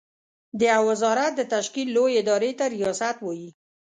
[0.59, 3.49] د يوه وزارت د تشکيل لويې ادارې ته ریاست وايې.